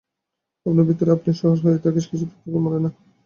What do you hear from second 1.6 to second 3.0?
হয়ে থাকিস, কিছুতেই তোকে মারবে না।